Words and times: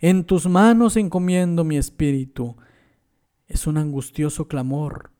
En 0.00 0.24
tus 0.24 0.46
manos 0.46 0.96
encomiendo 0.96 1.64
mi 1.64 1.76
espíritu. 1.76 2.56
Es 3.48 3.66
un 3.66 3.78
angustioso 3.78 4.46
clamor. 4.46 5.10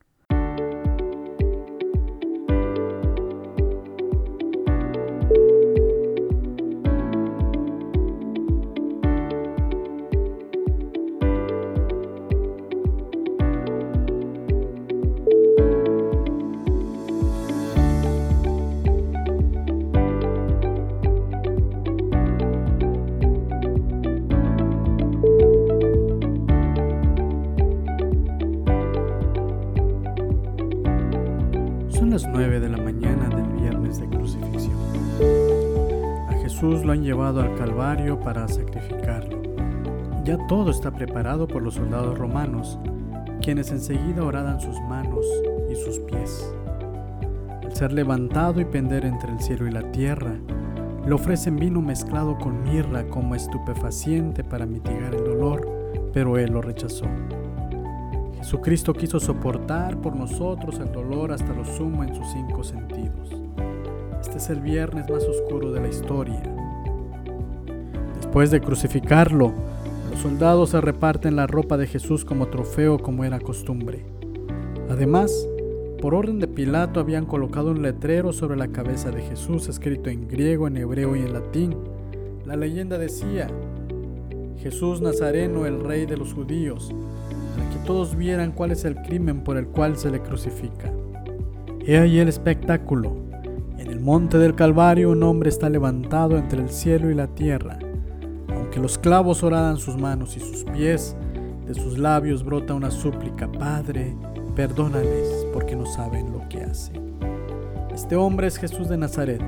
Jesús 36.58 36.84
lo 36.84 36.90
han 36.90 37.04
llevado 37.04 37.40
al 37.40 37.54
Calvario 37.54 38.18
para 38.18 38.48
sacrificarlo. 38.48 39.40
Ya 40.24 40.44
todo 40.48 40.72
está 40.72 40.90
preparado 40.90 41.46
por 41.46 41.62
los 41.62 41.74
soldados 41.74 42.18
romanos, 42.18 42.80
quienes 43.40 43.70
enseguida 43.70 44.24
horadan 44.24 44.60
sus 44.60 44.76
manos 44.80 45.24
y 45.70 45.76
sus 45.76 46.00
pies. 46.00 46.52
Al 47.62 47.76
ser 47.76 47.92
levantado 47.92 48.60
y 48.60 48.64
pender 48.64 49.04
entre 49.04 49.30
el 49.30 49.38
cielo 49.38 49.68
y 49.68 49.70
la 49.70 49.92
tierra, 49.92 50.34
le 51.06 51.14
ofrecen 51.14 51.54
vino 51.54 51.80
mezclado 51.80 52.36
con 52.36 52.64
mirra 52.64 53.06
como 53.06 53.36
estupefaciente 53.36 54.42
para 54.42 54.66
mitigar 54.66 55.14
el 55.14 55.22
dolor, 55.22 55.64
pero 56.12 56.38
él 56.38 56.50
lo 56.50 56.60
rechazó. 56.60 57.06
Jesucristo 58.36 58.94
quiso 58.94 59.20
soportar 59.20 59.96
por 60.00 60.16
nosotros 60.16 60.80
el 60.80 60.90
dolor 60.90 61.30
hasta 61.30 61.52
lo 61.52 61.64
sumo 61.64 62.02
en 62.02 62.16
sus 62.16 62.26
cinco 62.32 62.64
sentidos. 62.64 63.37
El 64.46 64.60
viernes 64.60 65.10
más 65.10 65.24
oscuro 65.24 65.72
de 65.72 65.80
la 65.80 65.88
historia. 65.88 66.40
Después 68.16 68.52
de 68.52 68.60
crucificarlo, 68.60 69.52
los 70.10 70.20
soldados 70.20 70.70
se 70.70 70.80
reparten 70.80 71.34
la 71.34 71.48
ropa 71.48 71.76
de 71.76 71.88
Jesús 71.88 72.24
como 72.24 72.46
trofeo 72.46 72.98
como 72.98 73.24
era 73.24 73.40
costumbre. 73.40 74.06
Además, 74.88 75.32
por 76.00 76.14
orden 76.14 76.38
de 76.38 76.46
Pilato 76.46 77.00
habían 77.00 77.26
colocado 77.26 77.72
un 77.72 77.82
letrero 77.82 78.32
sobre 78.32 78.56
la 78.56 78.68
cabeza 78.68 79.10
de 79.10 79.22
Jesús 79.22 79.68
escrito 79.68 80.08
en 80.08 80.28
griego, 80.28 80.68
en 80.68 80.78
hebreo 80.78 81.16
y 81.16 81.18
en 81.18 81.32
latín. 81.32 81.76
La 82.46 82.54
leyenda 82.56 82.96
decía, 82.96 83.48
Jesús 84.58 85.02
Nazareno, 85.02 85.66
el 85.66 85.80
rey 85.80 86.06
de 86.06 86.16
los 86.16 86.32
judíos 86.32 86.94
para 87.54 87.68
que 87.70 87.78
todos 87.84 88.16
vieran 88.16 88.52
cuál 88.52 88.70
es 88.70 88.84
el 88.84 88.94
crimen 89.02 89.42
por 89.42 89.58
el 89.58 89.66
cual 89.66 89.98
se 89.98 90.10
le 90.10 90.20
crucifica. 90.20 90.90
He 91.84 91.98
ahí 91.98 92.18
el 92.20 92.28
espectáculo. 92.28 93.27
En 93.78 93.86
el 93.86 94.00
monte 94.00 94.38
del 94.38 94.56
Calvario 94.56 95.10
un 95.10 95.22
hombre 95.22 95.48
está 95.48 95.70
levantado 95.70 96.36
entre 96.36 96.60
el 96.60 96.68
cielo 96.68 97.10
y 97.10 97.14
la 97.14 97.28
tierra. 97.28 97.78
Aunque 98.48 98.80
los 98.80 98.98
clavos 98.98 99.44
horadan 99.44 99.76
sus 99.76 99.96
manos 99.96 100.36
y 100.36 100.40
sus 100.40 100.64
pies, 100.64 101.16
de 101.64 101.74
sus 101.74 101.96
labios 101.96 102.44
brota 102.44 102.74
una 102.74 102.90
súplica, 102.90 103.50
Padre, 103.52 104.16
perdónales 104.56 105.46
porque 105.52 105.76
no 105.76 105.86
saben 105.86 106.32
lo 106.32 106.48
que 106.48 106.62
hacen. 106.62 107.14
Este 107.94 108.16
hombre 108.16 108.48
es 108.48 108.56
Jesús 108.56 108.88
de 108.88 108.96
Nazaret. 108.96 109.42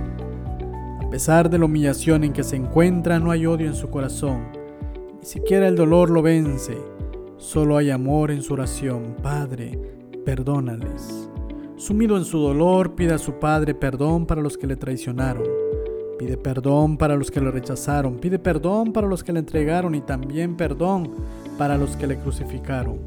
A 1.05 1.11
pesar 1.11 1.51
de 1.51 1.58
la 1.58 1.64
humillación 1.64 2.23
en 2.23 2.33
que 2.33 2.45
se 2.45 2.56
encuentra, 2.56 3.19
no 3.19 3.33
hay 3.33 3.47
odio 3.47 3.67
en 3.67 3.75
su 3.75 3.91
corazón. 3.91 4.42
Ni 5.20 5.27
siquiera 5.27 5.67
el 5.67 5.75
dolor 5.75 6.08
lo 6.08 6.23
vence. 6.23 6.78
Solo 7.36 7.77
hay 7.77 7.91
amor 7.91 8.31
en 8.31 8.42
su 8.42 8.53
oración. 8.53 9.17
Padre, 9.23 9.77
perdónales. 10.25 11.30
Sumido 11.81 12.19
en 12.19 12.27
su 12.27 12.39
dolor, 12.39 12.95
pide 12.95 13.14
a 13.14 13.18
su 13.18 13.39
Padre 13.39 13.74
perdón 13.74 14.27
para 14.27 14.42
los 14.42 14.58
que 14.58 14.67
le 14.67 14.77
traicionaron. 14.77 15.45
Pide 16.18 16.36
perdón 16.36 16.98
para 16.98 17.17
los 17.17 17.30
que 17.30 17.41
le 17.41 17.51
rechazaron. 17.51 18.18
Pide 18.18 18.39
perdón 18.39 18.92
para 18.92 19.07
los 19.07 19.24
que 19.24 19.33
le 19.33 19.39
entregaron 19.39 19.95
y 19.95 20.02
también 20.02 20.58
perdón 20.58 21.11
para 21.57 21.79
los 21.79 21.96
que 21.96 22.07
le 22.07 22.19
crucificaron. 22.19 22.98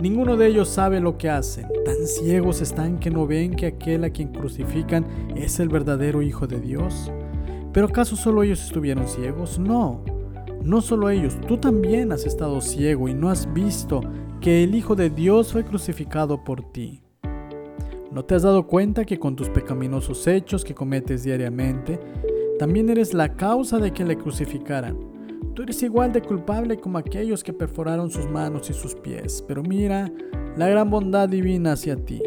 Ninguno 0.00 0.36
de 0.36 0.46
ellos 0.46 0.68
sabe 0.68 1.00
lo 1.00 1.18
que 1.18 1.28
hacen. 1.28 1.66
Tan 1.84 2.06
ciegos 2.06 2.60
están 2.60 3.00
que 3.00 3.10
no 3.10 3.26
ven 3.26 3.56
que 3.56 3.66
aquel 3.66 4.04
a 4.04 4.10
quien 4.10 4.28
crucifican 4.28 5.04
es 5.34 5.58
el 5.58 5.68
verdadero 5.68 6.22
Hijo 6.22 6.46
de 6.46 6.60
Dios. 6.60 7.10
¿Pero 7.72 7.88
acaso 7.88 8.14
solo 8.14 8.44
ellos 8.44 8.62
estuvieron 8.62 9.08
ciegos? 9.08 9.58
No. 9.58 10.04
No 10.62 10.82
solo 10.82 11.10
ellos, 11.10 11.36
tú 11.48 11.58
también 11.58 12.12
has 12.12 12.26
estado 12.26 12.60
ciego 12.60 13.08
y 13.08 13.14
no 13.14 13.28
has 13.28 13.52
visto 13.52 14.02
que 14.40 14.62
el 14.62 14.76
Hijo 14.76 14.94
de 14.94 15.10
Dios 15.10 15.52
fue 15.52 15.64
crucificado 15.64 16.44
por 16.44 16.70
ti. 16.70 17.03
¿No 18.14 18.24
te 18.24 18.36
has 18.36 18.42
dado 18.42 18.68
cuenta 18.68 19.04
que 19.04 19.18
con 19.18 19.34
tus 19.34 19.48
pecaminosos 19.48 20.28
hechos 20.28 20.64
que 20.64 20.72
cometes 20.72 21.24
diariamente, 21.24 21.98
también 22.60 22.88
eres 22.88 23.12
la 23.12 23.34
causa 23.34 23.78
de 23.78 23.90
que 23.90 24.04
le 24.04 24.16
crucificaran? 24.16 24.96
Tú 25.52 25.64
eres 25.64 25.82
igual 25.82 26.12
de 26.12 26.22
culpable 26.22 26.78
como 26.78 26.98
aquellos 26.98 27.42
que 27.42 27.52
perforaron 27.52 28.12
sus 28.12 28.30
manos 28.30 28.70
y 28.70 28.72
sus 28.72 28.94
pies, 28.94 29.42
pero 29.48 29.64
mira 29.64 30.12
la 30.56 30.68
gran 30.68 30.90
bondad 30.90 31.28
divina 31.28 31.72
hacia 31.72 31.96
ti. 31.96 32.22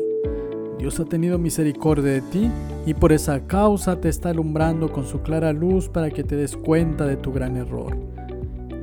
Dios 0.78 1.00
ha 1.00 1.06
tenido 1.06 1.40
misericordia 1.40 2.12
de 2.12 2.22
ti 2.22 2.52
y 2.86 2.94
por 2.94 3.14
esa 3.14 3.48
causa 3.48 4.02
te 4.02 4.10
está 4.10 4.32
alumbrando 4.32 4.92
con 4.92 5.06
su 5.06 5.22
clara 5.22 5.54
luz 5.54 5.88
para 5.88 6.10
que 6.10 6.26
te 6.26 6.36
des 6.36 6.58
cuenta 6.58 7.06
de 7.06 7.16
tu 7.16 7.32
gran 7.32 7.56
error. 7.56 7.96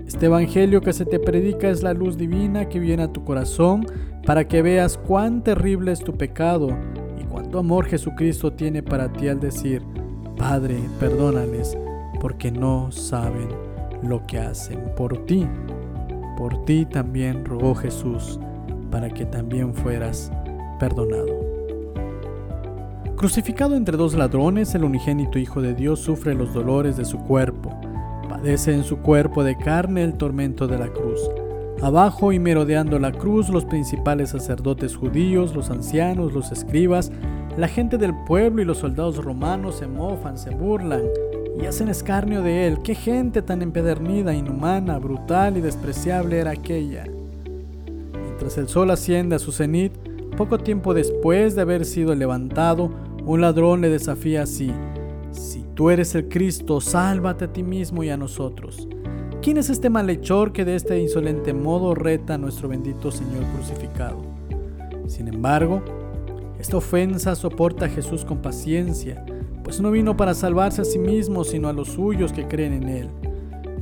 Este 0.07 0.27
Evangelio 0.27 0.81
que 0.81 0.95
se 0.95 1.05
te 1.05 1.19
predica 1.19 1.69
es 1.69 1.83
la 1.83 1.93
luz 1.93 2.17
divina 2.17 2.71
que 2.71 2.79
viene 2.79 3.03
a 3.03 3.13
tu 3.13 3.25
corazón 3.25 3.85
para 4.25 4.49
que 4.49 4.63
veas 4.63 4.97
cuán 4.97 5.43
terrible 5.43 5.93
es 5.93 6.01
tu 6.01 6.15
pecado 6.15 6.69
cuánto 7.35 7.59
amor 7.59 7.87
Jesucristo 7.87 8.53
tiene 8.53 8.81
para 8.81 9.13
ti 9.13 9.27
al 9.27 9.41
decir, 9.41 9.83
Padre, 10.37 10.79
perdónales, 11.01 11.77
porque 12.21 12.53
no 12.53 12.93
saben 12.93 13.49
lo 14.05 14.25
que 14.25 14.39
hacen 14.39 14.79
por 14.97 15.27
ti. 15.27 15.45
Por 16.39 16.65
ti 16.65 16.87
también 16.87 17.45
rogó 17.45 17.75
Jesús, 17.75 18.39
para 18.89 19.11
que 19.11 19.27
también 19.27 19.75
fueras 19.75 20.31
perdonado. 20.79 21.27
Crucificado 23.17 23.75
entre 23.75 23.97
dos 23.97 24.15
ladrones, 24.15 24.73
el 24.77 24.85
unigénito 24.85 25.41
Hijo 25.41 25.61
de 25.61 25.75
Dios 25.75 25.99
sufre 25.99 26.37
los 26.37 26.55
dolores 26.55 26.97
de 26.97 27.05
su 27.05 27.19
cuerpo 27.19 27.77
Padece 28.29 28.75
en 28.75 28.85
su 28.85 28.99
cuerpo 28.99 29.43
de 29.43 29.57
carne 29.57 30.05
el 30.05 30.15
tormento 30.15 30.67
de 30.67 30.79
la 30.79 30.89
cruz. 30.89 31.21
Abajo 31.85 32.33
y 32.33 32.39
merodeando 32.39 32.99
la 32.99 33.13
cruz, 33.13 33.51
los 33.51 33.67
principales 33.67 34.31
sacerdotes 34.31 34.97
judíos, 34.97 35.55
los 35.55 35.69
ancianos, 35.69 36.33
los 36.33 36.51
escribas, 36.51 37.13
la 37.59 37.69
gente 37.69 37.99
del 37.99 38.15
pueblo 38.27 38.63
y 38.63 38.65
los 38.65 38.79
soldados 38.79 39.23
romanos 39.23 39.77
se 39.77 39.87
mofan, 39.87 40.39
se 40.39 40.49
burlan 40.49 41.03
y 41.61 41.67
hacen 41.67 41.91
escarnio 41.91 42.41
de 42.41 42.67
él. 42.67 42.79
¡Qué 42.83 42.95
gente 42.95 43.43
tan 43.43 43.61
empedernida, 43.61 44.33
inhumana, 44.33 44.99
brutal 44.99 45.59
y 45.59 45.61
despreciable 45.61 46.39
era 46.39 46.53
aquella! 46.53 47.05
Mientras 48.15 48.57
el 48.57 48.69
sol 48.69 48.91
asciende 48.91 49.37
a 49.37 49.39
su 49.39 49.53
cenit, 49.53 49.93
poco 50.39 50.57
tiempo 50.57 50.95
después 50.95 51.55
de 51.55 51.61
haber 51.61 51.85
sido 51.85 52.15
levantado, 52.15 52.91
un 53.27 53.43
ladrón 53.43 53.83
le 53.83 53.91
desafía 53.91 54.45
así. 54.45 54.73
Si 55.33 55.67
tú 55.75 55.91
eres 55.91 56.15
el 56.15 56.31
Cristo, 56.31 56.81
sálvate 56.81 57.45
a 57.45 57.53
ti 57.53 57.63
mismo 57.63 58.03
y 58.03 58.09
a 58.09 58.17
nosotros. 58.17 58.89
¿Quién 59.45 59.59
es 59.59 59.69
este 59.69 59.91
malhechor 59.91 60.55
que 60.55 60.65
de 60.65 60.75
este 60.75 60.99
insolente 60.99 61.53
modo 61.53 61.95
reta 61.95 62.33
a 62.33 62.39
nuestro 62.39 62.67
bendito 62.67 63.13
Señor 63.13 63.45
crucificado? 63.55 64.23
Sin 65.07 65.29
embargo, 65.29 65.83
esta 66.59 66.79
ofensa 66.79 67.35
soporta 67.35 67.85
a 67.85 67.89
Jesús 67.91 68.25
con 68.25 68.39
paciencia, 68.39 69.23
pues 69.63 69.83
no 69.83 69.91
vino 69.91 70.17
para 70.17 70.33
salvarse 70.33 70.81
a 70.81 70.87
sí 70.87 70.99
mismo, 70.99 71.45
sino 71.45 71.69
a 71.69 71.75
los 71.75 71.89
suyos 71.89 72.33
que 72.33 72.49
creen 72.49 72.73
en 72.73 72.89
Él. 72.89 73.11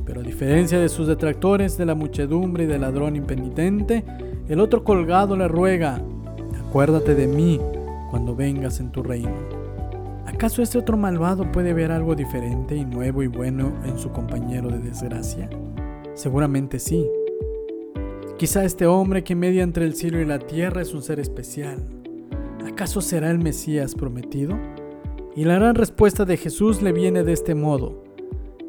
Pero 0.05 0.19
a 0.19 0.23
diferencia 0.23 0.81
de 0.81 0.89
sus 0.89 1.07
detractores, 1.07 1.77
de 1.77 1.85
la 1.85 1.95
muchedumbre 1.95 2.65
y 2.65 2.67
del 2.67 2.81
ladrón 2.81 3.15
impenitente, 3.15 4.03
el 4.49 4.59
otro 4.59 4.83
colgado 4.83 5.37
le 5.37 5.47
ruega, 5.47 6.01
acuérdate 6.67 7.15
de 7.15 7.27
mí 7.27 7.61
cuando 8.11 8.35
vengas 8.35 8.81
en 8.81 8.91
tu 8.91 9.01
reino. 9.01 9.62
¿Acaso 10.33 10.63
este 10.63 10.79
otro 10.79 10.97
malvado 10.97 11.49
puede 11.51 11.73
ver 11.73 11.91
algo 11.91 12.15
diferente 12.15 12.75
y 12.75 12.83
nuevo 12.83 13.21
y 13.21 13.27
bueno 13.27 13.71
en 13.85 13.99
su 13.99 14.09
compañero 14.09 14.67
de 14.69 14.79
desgracia? 14.79 15.47
Seguramente 16.15 16.79
sí. 16.79 17.07
Quizá 18.37 18.65
este 18.65 18.87
hombre 18.87 19.23
que 19.23 19.35
media 19.35 19.61
entre 19.61 19.85
el 19.85 19.93
cielo 19.93 20.19
y 20.19 20.25
la 20.25 20.39
tierra 20.39 20.81
es 20.81 20.93
un 20.95 21.03
ser 21.03 21.19
especial. 21.19 21.85
¿Acaso 22.65 22.99
será 22.99 23.29
el 23.29 23.37
Mesías 23.37 23.93
prometido? 23.93 24.57
Y 25.35 25.45
la 25.45 25.55
gran 25.55 25.75
respuesta 25.75 26.25
de 26.25 26.35
Jesús 26.35 26.81
le 26.81 26.93
viene 26.93 27.23
de 27.23 27.31
este 27.31 27.53
modo. 27.53 28.03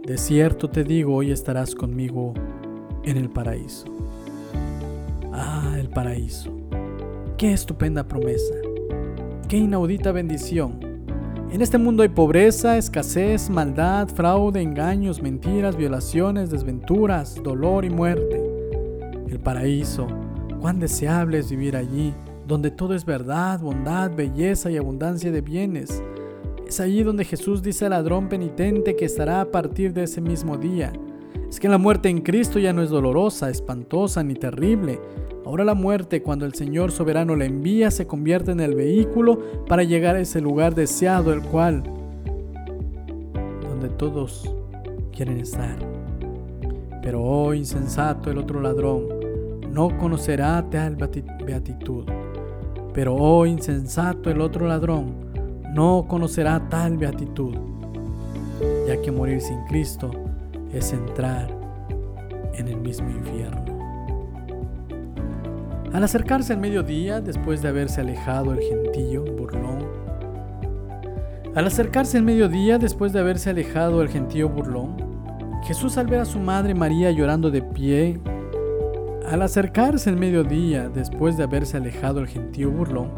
De 0.06 0.18
cierto 0.18 0.68
te 0.68 0.84
digo, 0.84 1.14
hoy 1.14 1.32
estarás 1.32 1.74
conmigo 1.74 2.34
en 3.04 3.16
el 3.16 3.30
paraíso. 3.30 3.86
Ah, 5.32 5.76
el 5.80 5.88
paraíso. 5.88 6.54
Qué 7.38 7.54
estupenda 7.54 8.06
promesa. 8.06 8.54
Qué 9.48 9.56
inaudita 9.56 10.12
bendición 10.12 10.83
En 11.54 11.62
este 11.62 11.78
mundo 11.78 12.02
hay 12.02 12.08
pobreza, 12.08 12.76
escasez, 12.78 13.48
maldad, 13.48 14.08
fraude, 14.08 14.60
engaños, 14.60 15.22
mentiras, 15.22 15.76
violaciones, 15.76 16.50
desventuras, 16.50 17.40
dolor 17.44 17.84
y 17.84 17.90
muerte. 17.90 18.42
El 19.28 19.38
paraíso, 19.38 20.08
cuán 20.60 20.80
deseable 20.80 21.38
es 21.38 21.48
vivir 21.48 21.76
allí, 21.76 22.12
donde 22.44 22.72
todo 22.72 22.92
es 22.92 23.04
verdad, 23.04 23.60
bondad, 23.60 24.10
belleza 24.10 24.68
y 24.68 24.76
abundancia 24.76 25.30
de 25.30 25.42
bienes. 25.42 26.02
Es 26.66 26.80
allí 26.80 27.04
donde 27.04 27.24
Jesús 27.24 27.62
dice 27.62 27.84
al 27.84 27.92
ladrón 27.92 28.28
penitente 28.28 28.96
que 28.96 29.04
estará 29.04 29.40
a 29.40 29.52
partir 29.52 29.92
de 29.92 30.02
ese 30.02 30.20
mismo 30.20 30.56
día. 30.56 30.92
Es 31.48 31.60
que 31.60 31.68
la 31.68 31.78
muerte 31.78 32.08
en 32.08 32.22
Cristo 32.22 32.58
ya 32.58 32.72
no 32.72 32.82
es 32.82 32.90
dolorosa, 32.90 33.48
espantosa 33.48 34.24
ni 34.24 34.34
terrible, 34.34 34.98
Ahora 35.44 35.62
la 35.64 35.74
muerte, 35.74 36.22
cuando 36.22 36.46
el 36.46 36.54
Señor 36.54 36.90
soberano 36.90 37.36
la 37.36 37.44
envía, 37.44 37.90
se 37.90 38.06
convierte 38.06 38.52
en 38.52 38.60
el 38.60 38.74
vehículo 38.74 39.38
para 39.68 39.82
llegar 39.82 40.16
a 40.16 40.20
ese 40.20 40.40
lugar 40.40 40.74
deseado, 40.74 41.34
el 41.34 41.42
cual, 41.42 41.82
donde 43.68 43.90
todos 43.90 44.54
quieren 45.12 45.38
estar. 45.38 45.76
Pero 47.02 47.22
oh 47.22 47.52
insensato 47.52 48.30
el 48.30 48.38
otro 48.38 48.62
ladrón, 48.62 49.06
no 49.70 49.98
conocerá 49.98 50.64
tal 50.70 50.96
beatitud. 50.96 52.04
Pero 52.94 53.14
oh 53.14 53.44
insensato 53.44 54.30
el 54.30 54.40
otro 54.40 54.66
ladrón, 54.66 55.14
no 55.74 56.06
conocerá 56.08 56.70
tal 56.70 56.96
beatitud, 56.96 57.54
ya 58.88 59.02
que 59.02 59.12
morir 59.12 59.42
sin 59.42 59.62
Cristo 59.66 60.10
es 60.72 60.92
entrar 60.94 61.48
en 62.54 62.68
el 62.68 62.78
mismo 62.78 63.10
infierno. 63.10 63.63
Al 65.94 66.02
acercarse 66.02 66.52
al 66.52 66.58
mediodía, 66.58 67.20
después 67.20 67.62
de 67.62 67.68
haberse 67.68 68.00
alejado 68.00 68.52
el 68.52 68.58
gentío 68.58 69.24
burlón, 69.24 69.86
al 71.54 71.68
acercarse 71.68 72.18
el 72.18 72.24
mediodía, 72.24 72.78
después 72.78 73.12
de 73.12 73.20
haberse 73.20 73.50
alejado 73.50 74.02
el 74.02 74.08
gentío 74.08 74.48
burlón, 74.48 74.96
Jesús 75.62 75.96
al 75.96 76.08
ver 76.08 76.18
a 76.18 76.24
su 76.24 76.40
madre 76.40 76.74
María 76.74 77.12
llorando 77.12 77.48
de 77.48 77.62
pie, 77.62 78.18
al 79.30 79.40
acercarse 79.40 80.10
el 80.10 80.16
mediodía, 80.16 80.88
después 80.88 81.36
de 81.36 81.44
haberse 81.44 81.76
alejado 81.76 82.18
el 82.18 82.26
gentío 82.26 82.72
burlón, 82.72 83.12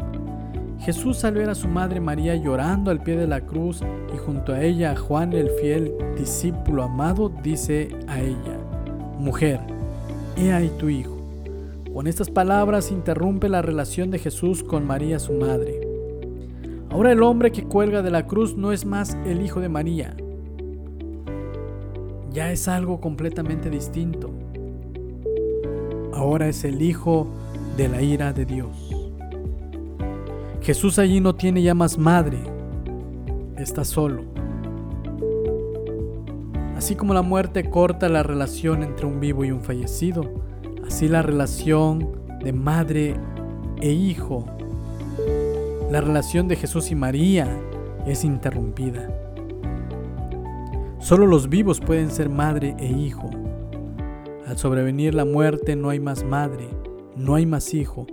Jesús 0.79 1.23
al 1.23 1.33
ver 1.33 1.49
a 1.49 1.55
su 1.55 1.67
madre 1.67 1.99
María 1.99 2.35
llorando 2.35 2.91
al 2.91 3.01
pie 3.01 3.17
de 3.17 3.25
la 3.25 3.41
cruz 3.41 3.81
y 4.13 4.17
junto 4.19 4.53
a 4.53 4.61
ella 4.61 4.91
a 4.91 4.95
Juan 4.95 5.33
el 5.33 5.49
fiel 5.49 5.95
discípulo 6.15 6.83
amado, 6.83 7.31
dice 7.41 7.89
a 8.07 8.19
ella, 8.19 8.59
Mujer, 9.17 9.61
he 10.35 10.53
ahí 10.53 10.71
tu 10.77 10.89
hijo. 10.89 11.16
Con 11.97 12.05
estas 12.05 12.29
palabras 12.29 12.91
interrumpe 12.91 13.49
la 13.49 13.63
relación 13.63 14.11
de 14.11 14.19
Jesús 14.19 14.63
con 14.63 14.85
María 14.85 15.17
su 15.17 15.33
madre. 15.33 15.81
Ahora 16.91 17.11
el 17.11 17.23
hombre 17.23 17.51
que 17.51 17.63
cuelga 17.63 18.03
de 18.03 18.11
la 18.11 18.27
cruz 18.27 18.55
no 18.55 18.71
es 18.71 18.85
más 18.85 19.17
el 19.25 19.41
hijo 19.41 19.61
de 19.61 19.69
María. 19.69 20.15
Ya 22.31 22.51
es 22.51 22.67
algo 22.67 23.01
completamente 23.01 23.71
distinto. 23.71 24.29
Ahora 26.13 26.47
es 26.47 26.65
el 26.65 26.83
hijo 26.83 27.29
de 27.77 27.87
la 27.87 27.99
ira 28.03 28.31
de 28.31 28.45
Dios. 28.45 28.95
Jesús 30.61 30.99
allí 30.99 31.19
no 31.19 31.33
tiene 31.33 31.63
ya 31.63 31.73
más 31.73 31.97
madre, 31.97 32.37
está 33.57 33.83
solo. 33.83 34.21
Así 36.75 36.95
como 36.95 37.15
la 37.15 37.23
muerte 37.23 37.71
corta 37.71 38.07
la 38.07 38.21
relación 38.21 38.83
entre 38.83 39.07
un 39.07 39.19
vivo 39.19 39.43
y 39.45 39.51
un 39.51 39.63
fallecido, 39.63 40.46
Así 40.87 41.07
la 41.07 41.21
relación 41.21 42.09
de 42.43 42.53
madre 42.53 43.15
e 43.81 43.91
hijo, 43.91 44.45
la 45.91 46.01
relación 46.01 46.47
de 46.47 46.55
Jesús 46.55 46.91
y 46.91 46.95
María 46.95 47.47
es 48.05 48.23
interrumpida. 48.23 49.09
Solo 50.99 51.27
los 51.27 51.49
vivos 51.49 51.79
pueden 51.79 52.09
ser 52.09 52.29
madre 52.29 52.75
e 52.79 52.87
hijo. 52.87 53.29
Al 54.45 54.57
sobrevenir 54.57 55.13
la 55.13 55.25
muerte 55.25 55.75
no 55.75 55.89
hay 55.89 55.99
más 55.99 56.23
madre, 56.23 56.67
no 57.15 57.35
hay 57.35 57.45
más 57.45 57.73
hijo. 57.73 58.07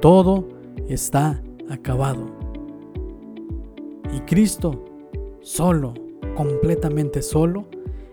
Todo 0.00 0.48
está 0.88 1.42
acabado. 1.68 2.26
Y 4.14 4.20
Cristo, 4.20 4.84
solo, 5.40 5.94
completamente 6.36 7.22
solo, 7.22 7.66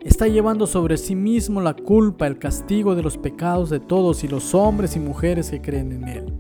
está 0.07 0.27
llevando 0.27 0.67
sobre 0.67 0.97
sí 0.97 1.15
mismo 1.15 1.61
la 1.61 1.73
culpa, 1.73 2.27
el 2.27 2.39
castigo 2.39 2.95
de 2.95 3.03
los 3.03 3.17
pecados 3.17 3.69
de 3.69 3.79
todos 3.79 4.23
y 4.23 4.27
los 4.27 4.55
hombres 4.55 4.95
y 4.95 4.99
mujeres 4.99 5.51
que 5.51 5.61
creen 5.61 5.91
en 5.91 6.07
Él. 6.07 6.33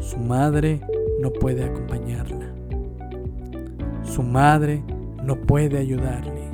Su 0.00 0.18
madre 0.18 0.80
no 1.20 1.32
puede 1.32 1.64
acompañarla. 1.64 2.52
Su 4.04 4.22
madre 4.22 4.82
no 5.24 5.36
puede 5.40 5.78
ayudarle. 5.78 6.48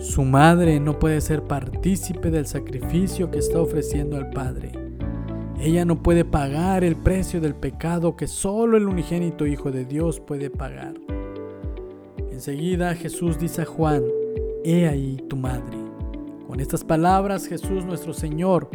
Su 0.00 0.22
madre 0.22 0.78
no 0.80 0.98
puede 0.98 1.22
ser 1.22 1.42
partícipe 1.42 2.30
del 2.30 2.46
sacrificio 2.46 3.30
que 3.30 3.38
está 3.38 3.60
ofreciendo 3.60 4.16
al 4.16 4.30
Padre. 4.30 4.72
Ella 5.58 5.86
no 5.86 6.02
puede 6.02 6.26
pagar 6.26 6.84
el 6.84 6.94
precio 6.94 7.40
del 7.40 7.54
pecado 7.54 8.16
que 8.16 8.26
solo 8.26 8.76
el 8.76 8.86
unigénito 8.86 9.46
Hijo 9.46 9.70
de 9.70 9.86
Dios 9.86 10.20
puede 10.20 10.50
pagar. 10.50 10.94
Enseguida 12.30 12.94
Jesús 12.94 13.38
dice 13.38 13.62
a 13.62 13.64
Juan, 13.64 14.02
He 14.68 14.88
ahí 14.88 15.22
tu 15.28 15.36
madre. 15.36 15.78
Con 16.48 16.58
estas 16.58 16.82
palabras 16.82 17.46
Jesús 17.46 17.84
nuestro 17.84 18.12
Señor, 18.12 18.68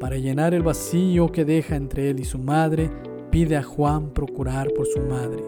para 0.00 0.16
llenar 0.16 0.54
el 0.54 0.62
vacío 0.62 1.32
que 1.32 1.44
deja 1.44 1.76
entre 1.76 2.08
él 2.08 2.20
y 2.20 2.24
su 2.24 2.38
madre, 2.38 2.90
pide 3.30 3.58
a 3.58 3.62
Juan 3.62 4.08
procurar 4.14 4.72
por 4.72 4.86
su 4.86 5.00
madre. 5.00 5.44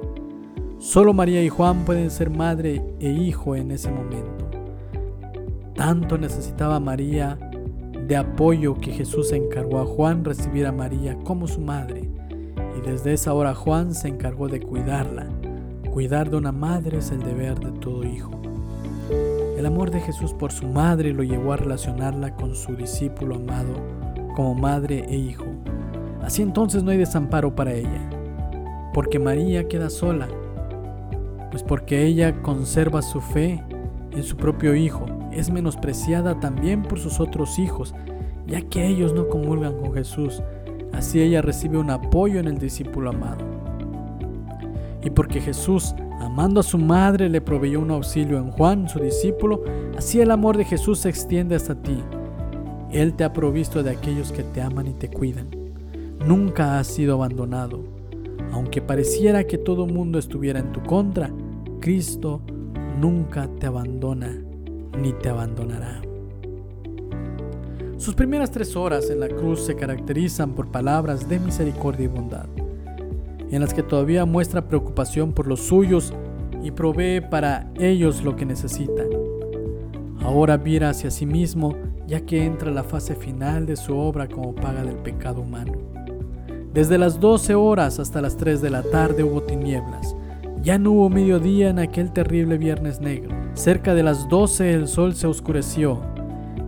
Solo 0.78 1.14
María 1.14 1.42
y 1.42 1.48
Juan 1.48 1.86
pueden 1.86 2.10
ser 2.10 2.28
madre 2.28 2.84
e 3.00 3.08
hijo 3.08 3.56
en 3.56 3.70
ese 3.70 3.90
momento. 3.90 4.50
Tanto 5.74 6.18
necesitaba 6.18 6.78
María 6.78 7.38
de 8.06 8.16
apoyo 8.18 8.74
que 8.74 8.92
Jesús 8.92 9.32
encargó 9.32 9.78
a 9.78 9.86
Juan 9.86 10.26
recibir 10.26 10.66
a 10.66 10.72
María 10.72 11.16
como 11.24 11.48
su 11.48 11.62
madre. 11.62 12.02
Y 12.76 12.86
desde 12.86 13.14
esa 13.14 13.32
hora 13.32 13.54
Juan 13.54 13.94
se 13.94 14.08
encargó 14.08 14.48
de 14.48 14.60
cuidarla. 14.60 15.26
Cuidar 15.90 16.28
de 16.28 16.36
una 16.36 16.52
madre 16.52 16.98
es 16.98 17.12
el 17.12 17.22
deber 17.22 17.58
de 17.58 17.72
todo 17.80 18.04
hijo. 18.04 18.45
El 19.66 19.72
amor 19.72 19.90
de 19.90 20.00
Jesús 20.00 20.32
por 20.32 20.52
su 20.52 20.68
madre 20.68 21.12
lo 21.12 21.24
llevó 21.24 21.52
a 21.52 21.56
relacionarla 21.56 22.36
con 22.36 22.54
su 22.54 22.76
discípulo 22.76 23.34
amado 23.34 23.74
como 24.36 24.54
madre 24.54 25.04
e 25.08 25.16
hijo. 25.16 25.44
Así 26.22 26.42
entonces 26.42 26.84
no 26.84 26.92
hay 26.92 26.98
desamparo 26.98 27.56
para 27.56 27.74
ella, 27.74 28.08
porque 28.94 29.18
María 29.18 29.66
queda 29.66 29.90
sola, 29.90 30.28
pues 31.50 31.64
porque 31.64 32.04
ella 32.04 32.42
conserva 32.42 33.02
su 33.02 33.20
fe 33.20 33.60
en 34.12 34.22
su 34.22 34.36
propio 34.36 34.76
hijo, 34.76 35.04
es 35.32 35.50
menospreciada 35.50 36.38
también 36.38 36.84
por 36.84 37.00
sus 37.00 37.18
otros 37.18 37.58
hijos, 37.58 37.92
ya 38.46 38.60
que 38.60 38.86
ellos 38.86 39.14
no 39.14 39.26
comulgan 39.28 39.76
con 39.78 39.92
Jesús. 39.94 40.44
Así 40.92 41.20
ella 41.20 41.42
recibe 41.42 41.76
un 41.76 41.90
apoyo 41.90 42.38
en 42.38 42.46
el 42.46 42.58
discípulo 42.58 43.10
amado. 43.10 43.55
Y 45.06 45.10
porque 45.10 45.40
Jesús 45.40 45.94
Amando 46.18 46.60
a 46.60 46.62
su 46.62 46.78
madre 46.78 47.28
le 47.28 47.42
proveyó 47.42 47.80
un 47.80 47.90
auxilio 47.90 48.38
en 48.38 48.50
Juan, 48.50 48.88
su 48.88 48.98
discípulo, 48.98 49.62
así 49.98 50.20
el 50.20 50.30
amor 50.30 50.56
de 50.56 50.64
Jesús 50.64 51.00
se 51.00 51.10
extiende 51.10 51.54
hasta 51.54 51.74
ti. 51.74 52.02
Él 52.90 53.14
te 53.14 53.24
ha 53.24 53.34
provisto 53.34 53.82
de 53.82 53.90
aquellos 53.90 54.32
que 54.32 54.42
te 54.42 54.62
aman 54.62 54.86
y 54.86 54.94
te 54.94 55.10
cuidan. 55.10 55.50
Nunca 56.26 56.78
has 56.78 56.86
sido 56.86 57.14
abandonado. 57.14 57.84
Aunque 58.52 58.80
pareciera 58.80 59.44
que 59.44 59.58
todo 59.58 59.86
mundo 59.86 60.18
estuviera 60.18 60.58
en 60.58 60.72
tu 60.72 60.82
contra, 60.82 61.30
Cristo 61.80 62.40
nunca 62.98 63.46
te 63.60 63.66
abandona 63.66 64.42
ni 64.98 65.12
te 65.12 65.28
abandonará. 65.28 66.00
Sus 67.98 68.14
primeras 68.14 68.50
tres 68.50 68.74
horas 68.74 69.10
en 69.10 69.20
la 69.20 69.28
cruz 69.28 69.66
se 69.66 69.76
caracterizan 69.76 70.54
por 70.54 70.70
palabras 70.70 71.28
de 71.28 71.38
misericordia 71.38 72.04
y 72.06 72.08
bondad 72.08 72.46
en 73.50 73.60
las 73.60 73.74
que 73.74 73.82
todavía 73.82 74.24
muestra 74.24 74.68
preocupación 74.68 75.32
por 75.32 75.46
los 75.46 75.60
suyos 75.60 76.12
y 76.62 76.70
provee 76.70 77.20
para 77.20 77.70
ellos 77.76 78.22
lo 78.22 78.36
que 78.36 78.46
necesitan. 78.46 79.08
Ahora 80.20 80.58
mira 80.58 80.90
hacia 80.90 81.10
sí 81.10 81.26
mismo 81.26 81.76
ya 82.06 82.20
que 82.20 82.44
entra 82.44 82.70
la 82.70 82.84
fase 82.84 83.14
final 83.14 83.66
de 83.66 83.76
su 83.76 83.96
obra 83.96 84.28
como 84.28 84.54
paga 84.54 84.82
del 84.82 84.96
pecado 84.96 85.42
humano. 85.42 85.72
Desde 86.72 86.98
las 86.98 87.20
12 87.20 87.54
horas 87.54 87.98
hasta 87.98 88.20
las 88.20 88.36
3 88.36 88.60
de 88.60 88.70
la 88.70 88.82
tarde 88.82 89.22
hubo 89.22 89.42
tinieblas. 89.42 90.14
Ya 90.62 90.78
no 90.78 90.92
hubo 90.92 91.08
mediodía 91.08 91.70
en 91.70 91.78
aquel 91.78 92.12
terrible 92.12 92.58
viernes 92.58 93.00
negro. 93.00 93.34
Cerca 93.54 93.94
de 93.94 94.02
las 94.02 94.28
12 94.28 94.74
el 94.74 94.88
sol 94.88 95.14
se 95.14 95.26
oscureció. 95.26 96.00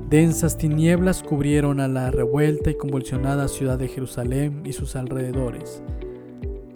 Densas 0.08 0.56
tinieblas 0.56 1.22
cubrieron 1.22 1.80
a 1.80 1.88
la 1.88 2.10
revuelta 2.10 2.70
y 2.70 2.74
convulsionada 2.74 3.48
ciudad 3.48 3.78
de 3.78 3.88
Jerusalén 3.88 4.62
y 4.64 4.72
sus 4.72 4.96
alrededores. 4.96 5.82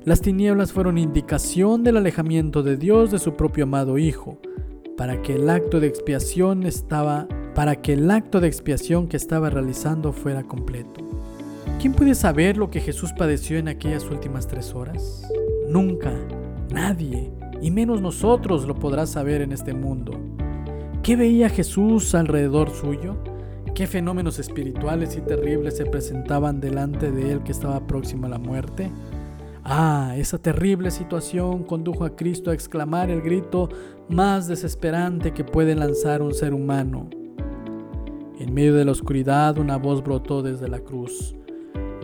Las 0.05 0.21
tinieblas 0.21 0.73
fueron 0.73 0.99
indicación 0.99 1.85
del 1.85 1.97
alejamiento 1.97 2.65
de 2.65 2.77
Dios 2.77 3.13
de 3.13 3.21
su 3.21 3.35
propio 3.37 3.65
amado 3.65 3.99
Hijo, 3.99 4.37
para 4.97 5.23
que 5.23 5.37
el 5.37 5.49
acto 5.49 5.79
de 5.79 5.87
expiación 5.87 6.65
estaba 6.65 7.29
para 7.55 7.77
que 7.77 7.93
el 7.93 8.11
acto 8.11 8.41
de 8.41 8.49
expiación 8.49 9.07
que 9.07 9.17
estaba 9.17 9.49
realizando 9.49 10.13
fuera 10.13 10.43
completo. 10.43 11.07
¿Quién 11.79 11.93
puede 11.93 12.17
saber 12.17 12.57
lo 12.57 12.69
que 12.69 12.81
Jesús 12.81 13.13
padeció 13.17 13.59
en 13.59 13.69
aquellas 13.69 14.05
últimas 14.11 14.49
tres 14.49 14.75
horas? 14.75 15.23
Nunca, 15.69 16.13
nadie, 16.73 17.31
y 17.61 17.71
menos 17.71 18.01
nosotros 18.01 18.67
lo 18.67 18.75
podrá 18.75 19.07
saber 19.07 19.41
en 19.41 19.53
este 19.53 19.73
mundo. 19.73 20.19
¿Qué 21.05 21.15
veía 21.15 21.49
Jesús 21.49 22.17
alrededor 22.17 22.71
suyo? 22.71 23.23
¿Qué 23.73 23.87
fenómenos 23.87 24.41
espirituales 24.41 25.17
y 25.17 25.21
terribles 25.21 25.77
se 25.77 25.87
presentaban 25.87 26.61
delante 26.61 27.13
de 27.13 27.33
él 27.33 27.43
que 27.45 27.53
estaba 27.53 27.87
próximo 27.87 28.27
a 28.27 28.31
la 28.31 28.39
muerte? 28.39 28.91
Ah, 29.65 30.15
esa 30.17 30.39
terrible 30.39 30.91
situación 30.91 31.63
condujo 31.63 32.05
a 32.05 32.17
Cristo 32.17 32.51
a 32.51 32.55
exclamar 32.55 33.11
el 33.11 33.23
grito 33.23 33.69
más 34.09 34.49
desesperante 34.49 35.33
que 35.33 35.45
puede 35.45 35.77
lanzar 35.77 36.21
un 36.21 36.35
ser 36.35 36.53
humano. 36.53 37.09
En 38.41 38.53
medio 38.53 38.75
de 38.75 38.85
la 38.85 38.91
oscuridad 38.91 39.59
una 39.59 39.77
voz 39.77 40.03
brotó 40.03 40.43
desde 40.43 40.67
la 40.67 40.81
cruz. 40.81 41.37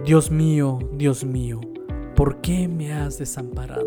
Dios 0.05 0.31
mío, 0.31 0.79
Dios 0.93 1.25
mío, 1.25 1.61
¿por 2.15 2.41
qué 2.41 2.69
me 2.69 2.93
has 2.93 3.19
desamparado? 3.19 3.87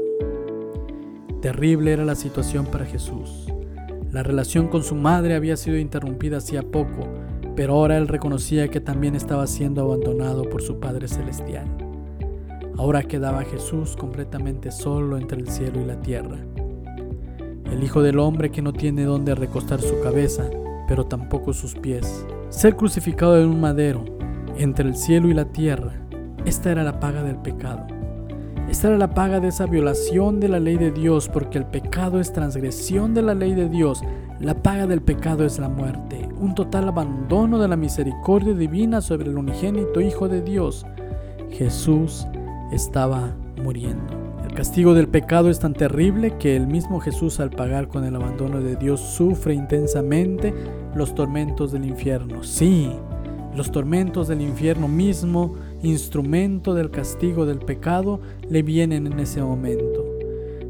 Terrible 1.41 1.93
era 1.93 2.03
la 2.03 2.15
situación 2.15 2.65
para 2.65 2.85
Jesús. 2.85 3.47
La 4.11 4.21
relación 4.21 4.67
con 4.67 4.83
su 4.83 4.95
madre 4.95 5.33
había 5.33 5.55
sido 5.55 5.77
interrumpida 5.77 6.37
hacía 6.37 6.61
poco, 6.61 7.07
pero 7.55 7.75
ahora 7.75 7.97
él 7.97 8.09
reconocía 8.09 8.67
que 8.67 8.81
también 8.81 9.15
estaba 9.15 9.47
siendo 9.47 9.81
abandonado 9.81 10.43
por 10.49 10.61
su 10.61 10.81
Padre 10.81 11.07
Celestial. 11.07 11.90
Ahora 12.77 13.03
quedaba 13.03 13.43
Jesús 13.43 13.95
completamente 13.95 14.71
solo 14.71 15.17
entre 15.17 15.39
el 15.39 15.49
cielo 15.49 15.81
y 15.81 15.85
la 15.85 15.99
tierra. 15.99 16.37
El 17.71 17.83
Hijo 17.83 18.01
del 18.01 18.19
Hombre 18.19 18.51
que 18.51 18.61
no 18.61 18.73
tiene 18.73 19.03
dónde 19.03 19.35
recostar 19.35 19.81
su 19.81 19.99
cabeza, 20.01 20.49
pero 20.87 21.05
tampoco 21.05 21.53
sus 21.53 21.75
pies. 21.75 22.25
Ser 22.49 22.75
crucificado 22.75 23.41
en 23.41 23.49
un 23.49 23.61
madero, 23.61 24.03
entre 24.57 24.87
el 24.87 24.95
cielo 24.95 25.29
y 25.29 25.33
la 25.33 25.45
tierra, 25.45 26.01
esta 26.45 26.71
era 26.71 26.83
la 26.83 26.99
paga 26.99 27.23
del 27.23 27.37
pecado. 27.37 27.85
Esta 28.67 28.87
era 28.87 28.97
la 28.97 29.13
paga 29.13 29.39
de 29.39 29.49
esa 29.49 29.65
violación 29.65 30.39
de 30.39 30.47
la 30.47 30.59
ley 30.59 30.77
de 30.77 30.91
Dios, 30.91 31.29
porque 31.29 31.57
el 31.57 31.65
pecado 31.65 32.19
es 32.19 32.33
transgresión 32.33 33.13
de 33.13 33.21
la 33.21 33.35
ley 33.35 33.53
de 33.53 33.69
Dios. 33.69 34.01
La 34.39 34.63
paga 34.63 34.87
del 34.87 35.01
pecado 35.01 35.45
es 35.45 35.59
la 35.59 35.69
muerte, 35.69 36.29
un 36.39 36.55
total 36.55 36.87
abandono 36.87 37.59
de 37.59 37.67
la 37.67 37.75
misericordia 37.75 38.53
divina 38.53 39.01
sobre 39.01 39.29
el 39.29 39.37
unigénito 39.37 40.01
Hijo 40.01 40.27
de 40.27 40.41
Dios. 40.41 40.85
Jesús 41.51 42.25
estaba 42.71 43.35
muriendo. 43.63 44.21
El 44.47 44.53
castigo 44.53 44.93
del 44.93 45.07
pecado 45.07 45.49
es 45.49 45.59
tan 45.59 45.73
terrible 45.73 46.37
que 46.37 46.55
el 46.55 46.67
mismo 46.67 46.99
Jesús 46.99 47.39
al 47.39 47.51
pagar 47.51 47.87
con 47.87 48.03
el 48.03 48.15
abandono 48.15 48.59
de 48.59 48.75
Dios 48.75 48.99
sufre 48.99 49.53
intensamente 49.53 50.53
los 50.93 51.15
tormentos 51.15 51.71
del 51.71 51.85
infierno. 51.85 52.43
Sí, 52.43 52.91
los 53.55 53.71
tormentos 53.71 54.27
del 54.27 54.41
infierno 54.41 54.87
mismo, 54.87 55.55
instrumento 55.83 56.73
del 56.73 56.91
castigo 56.91 57.45
del 57.45 57.59
pecado, 57.59 58.19
le 58.49 58.61
vienen 58.61 59.07
en 59.07 59.19
ese 59.19 59.41
momento. 59.41 60.03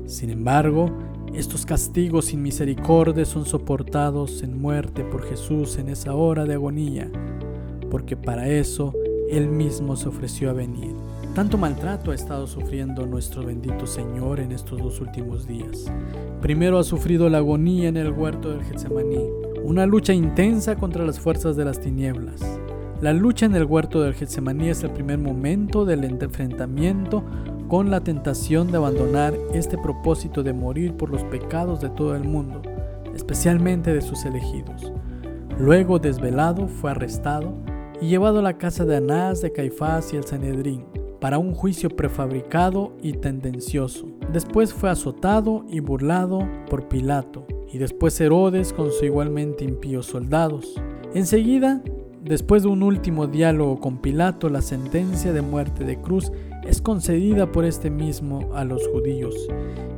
Sin 0.06 0.30
embargo, 0.30 0.92
estos 1.34 1.66
castigos 1.66 2.26
sin 2.26 2.42
misericordia 2.42 3.26
son 3.26 3.46
soportados 3.46 4.44
en 4.44 4.60
muerte 4.60 5.04
por 5.04 5.24
Jesús 5.24 5.78
en 5.78 5.90
esa 5.90 6.14
hora 6.14 6.46
de 6.46 6.56
agonía, 6.56 7.10
porque 7.90 8.18
para 8.18 8.50
eso 8.50 8.94
Él 9.30 9.48
mismo 9.48 9.96
se 9.96 10.10
ofreció 10.10 10.50
a 10.50 10.54
venir. 10.54 10.94
Tanto 11.34 11.58
maltrato 11.58 12.12
ha 12.12 12.16
estado 12.16 12.46
sufriendo 12.46 13.06
nuestro 13.06 13.46
bendito 13.46 13.88
Señor 13.88 14.42
en 14.42 14.52
estos 14.52 14.80
dos 14.80 15.00
últimos 15.00 15.48
días. 15.48 15.90
Primero 16.42 16.78
ha 16.78 16.84
sufrido 16.84 17.30
la 17.30 17.38
agonía 17.38 17.88
en 17.88 17.96
el 17.96 18.12
huerto 18.12 18.50
del 18.50 18.66
Getsemaní, 18.66 19.30
una 19.64 19.86
lucha 19.86 20.12
intensa 20.12 20.76
contra 20.76 21.06
las 21.06 21.22
fuerzas 21.22 21.56
de 21.56 21.64
las 21.64 21.80
tinieblas. 21.80 22.42
La 23.00 23.14
lucha 23.14 23.46
en 23.46 23.56
el 23.56 23.64
huerto 23.64 24.02
del 24.02 24.14
Getsemaní 24.14 24.68
es 24.68 24.84
el 24.84 24.92
primer 24.92 25.20
momento 25.20 25.86
del 25.86 26.04
enfrentamiento 26.04 27.24
con 27.70 27.92
la 27.92 28.02
tentación 28.02 28.70
de 28.70 28.78
abandonar 28.78 29.34
este 29.54 29.78
propósito 29.78 30.44
de 30.44 30.52
morir 30.52 30.98
por 30.98 31.10
los 31.10 31.24
pecados 31.24 31.80
de 31.80 31.92
todo 31.92 32.14
el 32.14 32.26
mundo, 32.26 32.62
especialmente 33.16 33.94
de 33.94 34.02
sus 34.02 34.26
elegidos. 34.26 34.92
Luego, 35.58 35.98
desvelado, 35.98 36.68
fue 36.68 36.92
arrestado 36.92 37.54
y 38.02 38.08
llevado 38.08 38.40
a 38.40 38.44
la 38.44 38.58
casa 38.58 38.84
de 38.84 38.98
Anás, 38.98 39.40
de 39.42 39.54
Caifás 39.54 40.12
y 40.14 40.18
el 40.18 40.26
Sanedrín 40.26 40.91
para 41.22 41.38
un 41.38 41.54
juicio 41.54 41.92
prefabricado 41.92 42.94
y 43.02 43.14
tendencioso. 43.14 44.08
Después 44.34 44.74
fue 44.74 44.90
azotado 44.90 45.64
y 45.70 45.80
burlado 45.80 46.50
por 46.68 46.88
Pilato, 46.88 47.46
y 47.72 47.78
después 47.78 48.20
Herodes 48.20 48.74
con 48.74 48.88
sus 48.92 49.04
igualmente 49.04 49.64
impíos 49.64 50.08
soldados. 50.08 50.82
Enseguida, 51.14 51.84
después 52.24 52.64
de 52.64 52.70
un 52.70 52.82
último 52.82 53.28
diálogo 53.28 53.80
con 53.80 54.00
Pilato, 54.00 54.50
la 54.50 54.64
sentencia 54.64 55.32
de 55.32 55.44
muerte 55.44 55.84
de 55.84 56.02
cruz 56.02 56.32
es 56.64 56.82
concedida 56.82 57.52
por 57.52 57.66
este 57.66 57.92
mismo 57.92 58.50
a 58.56 58.66
los 58.66 58.88
judíos, 58.88 59.36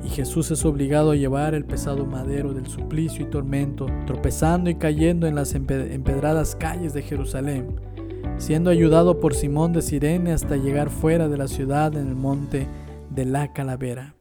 y 0.03 0.09
Jesús 0.09 0.51
es 0.51 0.65
obligado 0.65 1.11
a 1.11 1.15
llevar 1.15 1.55
el 1.55 1.63
pesado 1.63 2.05
madero 2.05 2.53
del 2.53 2.67
suplicio 2.67 3.25
y 3.25 3.29
tormento, 3.29 3.85
tropezando 4.05 4.69
y 4.69 4.75
cayendo 4.75 5.25
en 5.25 5.35
las 5.35 5.55
empedradas 5.55 6.57
calles 6.57 6.93
de 6.93 7.01
Jerusalén 7.01 7.92
siendo 8.37 8.69
ayudado 8.69 9.19
por 9.19 9.33
Simón 9.33 9.73
de 9.73 9.81
Sirene 9.81 10.33
hasta 10.33 10.57
llegar 10.57 10.89
fuera 10.89 11.27
de 11.27 11.37
la 11.37 11.47
ciudad 11.47 11.95
en 11.95 12.07
el 12.07 12.15
monte 12.15 12.67
de 13.09 13.25
la 13.25 13.53
Calavera. 13.53 14.15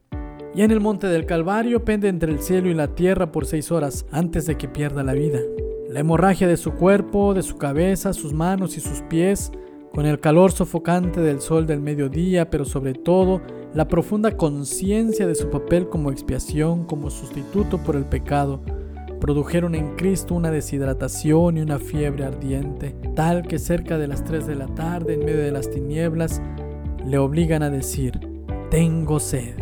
Y 0.55 0.61
en 0.61 0.71
el 0.71 0.79
monte 0.79 1.07
del 1.07 1.25
Calvario 1.25 1.83
pende 1.83 2.09
entre 2.09 2.31
el 2.31 2.39
cielo 2.39 2.69
y 2.69 2.73
la 2.73 2.89
tierra 2.89 3.31
por 3.31 3.45
seis 3.45 3.71
horas 3.71 4.05
antes 4.11 4.45
de 4.45 4.55
que 4.55 4.67
pierda 4.67 5.03
la 5.03 5.13
vida. 5.13 5.39
La 5.89 5.99
hemorragia 5.99 6.47
de 6.47 6.57
su 6.57 6.73
cuerpo, 6.73 7.33
de 7.33 7.41
su 7.41 7.57
cabeza, 7.57 8.13
sus 8.13 8.33
manos 8.33 8.77
y 8.77 8.79
sus 8.79 9.01
pies, 9.01 9.51
con 9.93 10.05
el 10.05 10.19
calor 10.19 10.51
sofocante 10.51 11.21
del 11.21 11.39
sol 11.39 11.67
del 11.67 11.79
mediodía, 11.79 12.49
pero 12.49 12.65
sobre 12.65 12.93
todo 12.93 13.41
la 13.73 13.87
profunda 13.87 14.37
conciencia 14.37 15.27
de 15.27 15.35
su 15.35 15.49
papel 15.49 15.89
como 15.89 16.11
expiación, 16.11 16.85
como 16.85 17.09
sustituto 17.09 17.77
por 17.79 17.95
el 17.95 18.05
pecado, 18.05 18.61
produjeron 19.23 19.73
en 19.73 19.95
Cristo 19.95 20.35
una 20.35 20.51
deshidratación 20.51 21.55
y 21.55 21.61
una 21.61 21.79
fiebre 21.79 22.25
ardiente, 22.25 22.93
tal 23.15 23.43
que 23.43 23.57
cerca 23.57 23.97
de 23.97 24.09
las 24.09 24.25
3 24.25 24.45
de 24.45 24.55
la 24.55 24.67
tarde, 24.67 25.13
en 25.13 25.23
medio 25.23 25.39
de 25.39 25.53
las 25.53 25.69
tinieblas, 25.69 26.41
le 27.05 27.17
obligan 27.17 27.63
a 27.63 27.69
decir, 27.69 28.19
tengo 28.69 29.21
sed. 29.21 29.55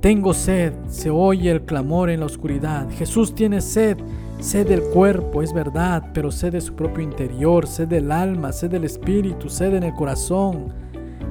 Tengo 0.00 0.32
sed, 0.32 0.72
se 0.86 1.10
oye 1.10 1.50
el 1.50 1.62
clamor 1.62 2.10
en 2.10 2.20
la 2.20 2.26
oscuridad. 2.26 2.88
Jesús 2.90 3.34
tiene 3.34 3.60
sed, 3.60 3.96
sed 4.38 4.68
del 4.68 4.82
cuerpo, 4.94 5.42
es 5.42 5.52
verdad, 5.52 6.10
pero 6.14 6.30
sed 6.30 6.52
de 6.52 6.60
su 6.60 6.76
propio 6.76 7.02
interior, 7.02 7.66
sed 7.66 7.88
del 7.88 8.12
alma, 8.12 8.52
sed 8.52 8.70
del 8.70 8.84
espíritu, 8.84 9.48
sed 9.48 9.74
en 9.74 9.82
el 9.82 9.94
corazón. 9.94 10.68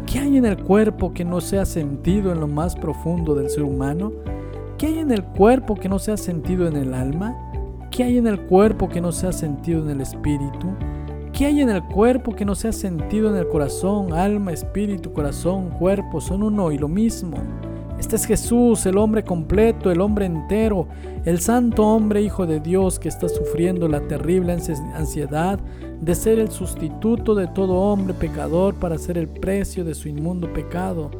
¿Qué 0.05 0.19
hay 0.19 0.35
en 0.35 0.45
el 0.45 0.57
cuerpo 0.57 1.13
que 1.13 1.23
no 1.23 1.39
sea 1.39 1.63
sentido 1.63 2.33
en 2.33 2.41
lo 2.41 2.49
más 2.49 2.75
profundo 2.75 3.33
del 3.33 3.49
ser 3.49 3.63
humano? 3.63 4.11
¿Qué 4.77 4.87
hay 4.87 4.99
en 4.99 5.11
el 5.11 5.23
cuerpo 5.23 5.75
que 5.75 5.87
no 5.87 5.99
sea 5.99 6.17
sentido 6.17 6.67
en 6.67 6.75
el 6.75 6.93
alma? 6.93 7.44
¿Qué 7.95 8.03
hay 8.03 8.17
en 8.17 8.27
el 8.27 8.41
cuerpo 8.41 8.89
que 8.89 8.99
no 8.99 9.13
sea 9.13 9.31
sentido 9.31 9.81
en 9.81 9.89
el 9.89 10.01
espíritu? 10.01 10.75
¿Qué 11.31 11.45
hay 11.45 11.61
en 11.61 11.69
el 11.69 11.81
cuerpo 11.81 12.35
que 12.35 12.43
no 12.43 12.53
sea 12.53 12.73
sentido 12.73 13.29
en 13.29 13.37
el 13.37 13.47
corazón? 13.47 14.11
Alma, 14.11 14.51
espíritu, 14.51 15.13
corazón, 15.13 15.69
cuerpo 15.69 16.19
son 16.19 16.43
uno 16.43 16.73
y 16.73 16.77
lo 16.77 16.89
mismo. 16.89 17.37
Este 17.97 18.17
es 18.17 18.25
Jesús, 18.25 18.85
el 18.85 18.97
hombre 18.97 19.23
completo, 19.23 19.91
el 19.91 20.01
hombre 20.01 20.25
entero, 20.25 20.89
el 21.23 21.39
santo 21.39 21.87
hombre 21.87 22.21
hijo 22.21 22.45
de 22.45 22.59
Dios 22.59 22.99
que 22.99 23.07
está 23.07 23.29
sufriendo 23.29 23.87
la 23.87 24.01
terrible 24.01 24.51
ansiedad 24.93 25.57
de 26.01 26.15
ser 26.15 26.39
el 26.39 26.51
sustituto 26.51 27.33
de 27.33 27.47
todo 27.47 27.75
hombre 27.75 28.13
pecador 28.13 28.75
para 28.75 28.97
ser 28.97 29.17
el 29.17 29.29
precio 29.29 29.85
de 29.85 29.95
su 29.95 30.09
inmundo 30.09 30.51
pecado. 30.51 31.11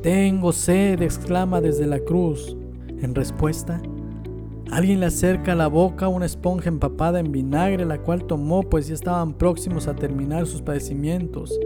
Tengo 0.00 0.52
sed, 0.52 1.02
exclama 1.02 1.60
desde 1.60 1.88
la 1.88 1.98
cruz. 1.98 2.56
En 3.02 3.16
respuesta, 3.16 3.82
alguien 4.70 5.00
le 5.00 5.06
acerca 5.06 5.52
a 5.52 5.56
la 5.56 5.66
boca 5.66 6.08
una 6.08 6.26
esponja 6.26 6.68
empapada 6.68 7.20
en 7.20 7.32
vinagre, 7.32 7.84
la 7.84 7.98
cual 7.98 8.24
tomó, 8.24 8.62
pues 8.62 8.88
ya 8.88 8.94
estaban 8.94 9.34
próximos 9.34 9.88
a 9.88 9.94
terminar 9.94 10.46
sus 10.46 10.62
padecimientos. 10.62 11.58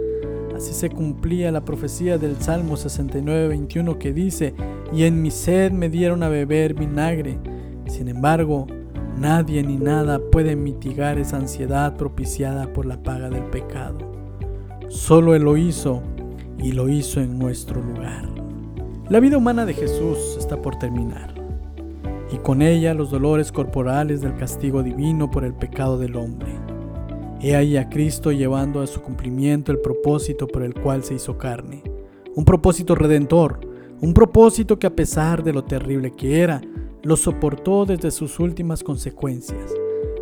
Así 0.55 0.73
se 0.73 0.89
cumplía 0.89 1.51
la 1.51 1.65
profecía 1.65 2.17
del 2.17 2.37
Salmo 2.37 2.77
69, 2.77 3.49
21 3.49 3.99
que 3.99 4.13
dice, 4.13 4.55
y 4.93 5.05
en 5.05 5.21
mi 5.21 5.31
sed 5.31 5.73
me 5.73 5.89
dieron 5.89 6.23
a 6.23 6.29
beber 6.29 6.75
vinagre. 6.75 7.39
Sin 7.87 8.09
embargo, 8.09 8.67
nadie 9.19 9.63
ni 9.63 9.77
nada 9.77 10.21
puede 10.31 10.55
mitigar 10.55 11.19
esa 11.19 11.39
ansiedad 11.39 11.97
propiciada 11.97 12.73
por 12.73 12.87
la 12.87 13.03
paga 13.03 13.29
del 13.29 13.45
pecado. 13.45 13.99
Solo 14.89 15.35
Él 15.35 15.43
lo 15.43 15.57
hizo 15.57 16.03
y 16.59 16.73
lo 16.73 16.89
hizo 16.89 17.21
en 17.21 17.39
nuestro 17.39 17.83
lugar. 17.83 18.29
La 19.09 19.21
vida 19.21 19.37
humana 19.37 19.67
de 19.67 19.75
Jesús 19.75 20.37
está 20.39 20.63
por 20.63 20.77
terminar, 20.77 21.34
y 22.35 22.39
con 22.39 22.63
ella 22.63 22.95
los 22.95 23.13
dolores 23.13 23.53
corporales 23.53 24.21
del 24.21 24.35
castigo 24.35 24.83
divino 24.83 25.31
por 25.31 25.45
el 25.45 25.55
pecado 25.55 25.99
del 25.99 26.17
hombre. 26.17 26.51
He 27.41 27.55
ahí 27.55 27.77
a 27.77 27.89
Cristo 27.89 28.33
llevando 28.33 28.81
a 28.81 28.89
su 28.89 29.01
cumplimiento 29.03 29.71
el 29.71 29.79
propósito 29.79 30.49
por 30.49 30.65
el 30.65 30.75
cual 30.75 31.05
se 31.05 31.15
hizo 31.15 31.39
carne, 31.39 31.85
un 32.35 32.45
propósito 32.45 32.97
redentor, 32.97 33.61
un 34.01 34.13
propósito 34.15 34.81
que 34.81 34.89
a 34.89 34.97
pesar 34.97 35.45
de 35.45 35.53
lo 35.53 35.63
terrible 35.63 36.11
que 36.11 36.41
era, 36.41 36.61
lo 37.05 37.17
soportó 37.17 37.85
desde 37.85 38.11
sus 38.11 38.41
últimas 38.41 38.83
consecuencias. 38.83 39.73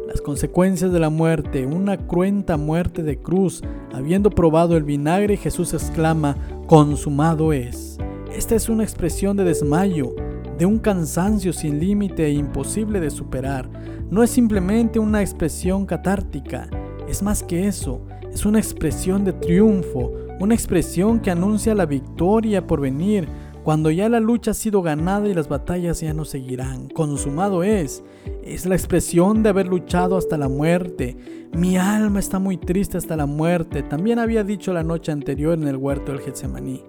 Las 0.06 0.20
consecuencias 0.20 0.92
de 0.92 0.98
la 0.98 1.08
muerte, 1.08 1.64
una 1.64 1.96
cruenta 1.96 2.58
muerte 2.58 3.02
de 3.02 3.18
cruz, 3.18 3.62
habiendo 3.94 4.28
probado 4.28 4.76
el 4.76 4.82
vinagre, 4.82 5.38
Jesús 5.38 5.72
exclama, 5.72 6.36
consumado 6.66 7.54
es. 7.54 7.96
Esta 8.36 8.54
es 8.54 8.68
una 8.68 8.82
expresión 8.82 9.38
de 9.38 9.44
desmayo, 9.44 10.14
de 10.58 10.66
un 10.66 10.78
cansancio 10.78 11.52
sin 11.52 11.80
límite 11.80 12.26
e 12.26 12.32
imposible 12.32 13.00
de 13.00 13.10
superar. 13.10 13.68
No 14.10 14.22
es 14.22 14.30
simplemente 14.30 14.98
una 14.98 15.22
expresión 15.22 15.86
catártica, 15.86 16.68
es 17.08 17.22
más 17.22 17.42
que 17.42 17.66
eso, 17.66 18.00
es 18.32 18.46
una 18.46 18.58
expresión 18.58 19.24
de 19.24 19.32
triunfo, 19.32 20.12
una 20.40 20.54
expresión 20.54 21.20
que 21.20 21.30
anuncia 21.30 21.74
la 21.74 21.86
victoria 21.86 22.66
por 22.66 22.80
venir, 22.80 23.28
cuando 23.62 23.90
ya 23.90 24.08
la 24.08 24.18
lucha 24.18 24.50
ha 24.52 24.54
sido 24.54 24.82
ganada 24.82 25.28
y 25.28 25.34
las 25.34 25.48
batallas 25.48 26.00
ya 26.00 26.12
no 26.14 26.24
seguirán. 26.24 26.88
Consumado 26.88 27.62
es, 27.62 28.02
es 28.42 28.66
la 28.66 28.74
expresión 28.74 29.42
de 29.42 29.50
haber 29.50 29.68
luchado 29.68 30.16
hasta 30.16 30.36
la 30.36 30.48
muerte. 30.48 31.16
Mi 31.52 31.76
alma 31.76 32.18
está 32.18 32.38
muy 32.38 32.56
triste 32.56 32.98
hasta 32.98 33.16
la 33.16 33.26
muerte. 33.26 33.82
También 33.82 34.18
había 34.18 34.42
dicho 34.42 34.72
la 34.72 34.82
noche 34.82 35.12
anterior 35.12 35.54
en 35.54 35.68
el 35.68 35.76
huerto 35.76 36.10
del 36.10 36.22
Getsemaní. 36.22 36.82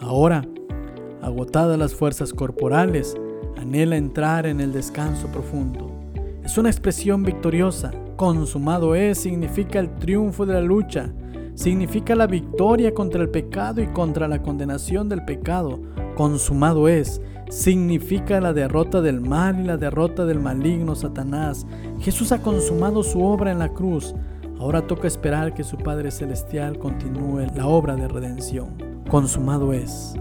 Ahora, 0.00 0.46
agotadas 1.24 1.78
las 1.78 1.94
fuerzas 1.94 2.32
corporales, 2.32 3.16
anhela 3.56 3.96
entrar 3.96 4.46
en 4.46 4.60
el 4.60 4.72
descanso 4.72 5.28
profundo. 5.28 5.90
Es 6.44 6.58
una 6.58 6.70
expresión 6.70 7.22
victoriosa. 7.22 7.90
Consumado 8.16 8.94
es 8.94 9.18
significa 9.18 9.78
el 9.78 9.94
triunfo 9.96 10.46
de 10.46 10.54
la 10.54 10.60
lucha. 10.60 11.12
Significa 11.54 12.14
la 12.14 12.26
victoria 12.26 12.92
contra 12.92 13.22
el 13.22 13.30
pecado 13.30 13.80
y 13.80 13.86
contra 13.88 14.28
la 14.28 14.42
condenación 14.42 15.08
del 15.08 15.24
pecado 15.24 15.80
consumado 16.14 16.88
es, 16.88 17.20
significa 17.50 18.40
la 18.40 18.52
derrota 18.52 19.00
del 19.00 19.20
mal 19.20 19.60
y 19.60 19.64
la 19.64 19.76
derrota 19.76 20.24
del 20.24 20.40
maligno 20.40 20.94
Satanás. 20.94 21.66
Jesús 22.00 22.32
ha 22.32 22.40
consumado 22.40 23.02
su 23.02 23.22
obra 23.22 23.52
en 23.52 23.58
la 23.58 23.70
cruz. 23.70 24.14
Ahora 24.58 24.86
toca 24.86 25.08
esperar 25.08 25.52
que 25.52 25.64
su 25.64 25.76
Padre 25.76 26.10
Celestial 26.10 26.78
continúe 26.78 27.46
la 27.54 27.66
obra 27.66 27.96
de 27.96 28.08
redención. 28.08 28.68
Consumado 29.10 29.72
es. 29.72 30.14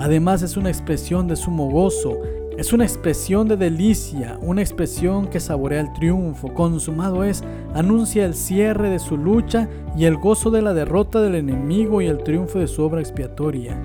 Además 0.00 0.40
es 0.40 0.56
una 0.56 0.70
expresión 0.70 1.28
de 1.28 1.36
sumo 1.36 1.68
gozo, 1.68 2.16
es 2.56 2.72
una 2.72 2.84
expresión 2.84 3.48
de 3.48 3.58
delicia, 3.58 4.38
una 4.40 4.62
expresión 4.62 5.26
que 5.26 5.40
saborea 5.40 5.82
el 5.82 5.92
triunfo. 5.92 6.54
Consumado 6.54 7.22
es, 7.22 7.44
anuncia 7.74 8.24
el 8.24 8.32
cierre 8.32 8.88
de 8.88 8.98
su 8.98 9.18
lucha 9.18 9.68
y 9.94 10.06
el 10.06 10.16
gozo 10.16 10.50
de 10.50 10.62
la 10.62 10.72
derrota 10.72 11.20
del 11.20 11.34
enemigo 11.34 12.00
y 12.00 12.06
el 12.06 12.22
triunfo 12.22 12.58
de 12.58 12.66
su 12.66 12.82
obra 12.82 13.00
expiatoria. 13.00 13.78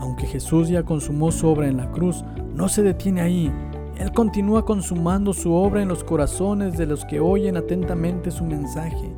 Aunque 0.00 0.26
Jesús 0.26 0.68
ya 0.68 0.82
consumó 0.82 1.32
su 1.32 1.48
obra 1.48 1.68
en 1.68 1.78
la 1.78 1.90
cruz, 1.90 2.22
no 2.54 2.68
se 2.68 2.82
detiene 2.82 3.22
ahí. 3.22 3.50
Él 3.98 4.12
continúa 4.12 4.66
consumando 4.66 5.32
su 5.32 5.54
obra 5.54 5.80
en 5.80 5.88
los 5.88 6.04
corazones 6.04 6.76
de 6.76 6.84
los 6.84 7.06
que 7.06 7.18
oyen 7.18 7.56
atentamente 7.56 8.30
su 8.30 8.44
mensaje. 8.44 9.10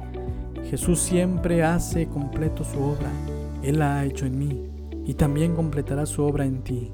Jesús 0.70 1.00
siempre 1.00 1.64
hace 1.64 2.06
completo 2.06 2.62
su 2.62 2.78
obra. 2.78 3.10
Él 3.64 3.80
la 3.80 3.96
ha 3.96 4.04
hecho 4.04 4.24
en 4.24 4.38
mí 4.38 4.71
y 5.04 5.14
también 5.14 5.54
completará 5.54 6.06
su 6.06 6.22
obra 6.22 6.44
en 6.44 6.62
ti. 6.62 6.90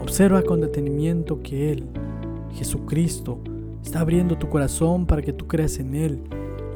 Observa 0.00 0.42
con 0.42 0.60
detenimiento 0.60 1.42
que 1.42 1.72
Él, 1.72 1.86
Jesucristo, 2.52 3.38
está 3.82 4.00
abriendo 4.00 4.36
tu 4.36 4.48
corazón 4.48 5.06
para 5.06 5.22
que 5.22 5.32
tú 5.32 5.46
creas 5.46 5.78
en 5.78 5.94
Él 5.94 6.22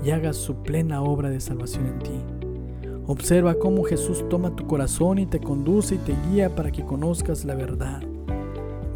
y 0.04 0.10
hagas 0.10 0.36
su 0.36 0.56
plena 0.62 1.02
obra 1.02 1.30
de 1.30 1.40
salvación 1.40 1.86
en 1.86 1.98
ti. 2.00 2.20
Observa 3.08 3.54
cómo 3.54 3.84
Jesús 3.84 4.28
toma 4.28 4.54
tu 4.56 4.66
corazón 4.66 5.18
y 5.18 5.26
te 5.26 5.38
conduce 5.38 5.94
y 5.94 5.98
te 5.98 6.14
guía 6.28 6.54
para 6.54 6.72
que 6.72 6.84
conozcas 6.84 7.44
la 7.44 7.54
verdad. 7.54 8.02